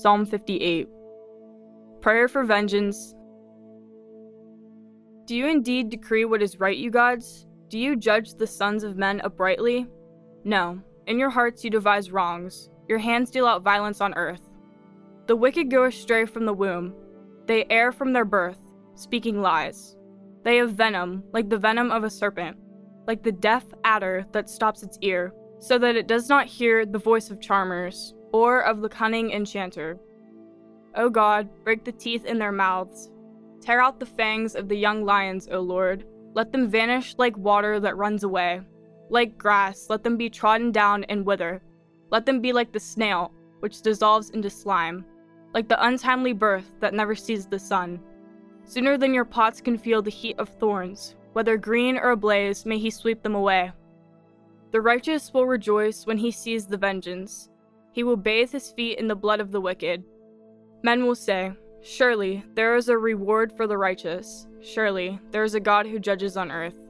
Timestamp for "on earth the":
14.00-15.34